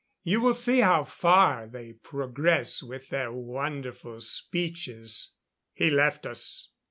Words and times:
You 0.23 0.41
will 0.41 0.55
see 0.55 0.79
how 0.79 1.03
far 1.03 1.67
they 1.67 1.93
progress 1.93 2.81
with 2.81 3.09
their 3.09 3.31
wonderful 3.31 4.19
speeches." 4.21 5.33
He 5.75 5.91
left 5.91 6.25
us. 6.25 6.69